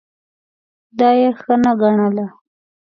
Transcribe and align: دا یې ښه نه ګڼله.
دا 0.99 1.09
یې 1.21 1.29
ښه 1.39 1.53
نه 1.63 1.71
ګڼله. 1.81 2.25